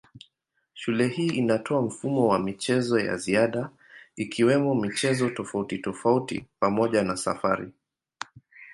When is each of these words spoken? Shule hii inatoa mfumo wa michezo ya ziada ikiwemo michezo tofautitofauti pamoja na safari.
Shule 0.73 1.07
hii 1.07 1.27
inatoa 1.27 1.81
mfumo 1.81 2.27
wa 2.27 2.39
michezo 2.39 2.99
ya 2.99 3.17
ziada 3.17 3.69
ikiwemo 4.15 4.75
michezo 4.75 5.29
tofautitofauti 5.29 6.45
pamoja 6.59 7.03
na 7.03 7.17
safari. 7.17 7.71